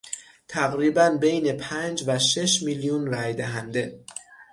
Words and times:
تقریبا 0.47 1.09
بین 1.21 1.53
پنج 1.57 2.03
و 2.07 2.19
شش 2.19 2.63
میلیون 2.63 3.05
رای 3.07 3.33
دهنده 3.33 4.05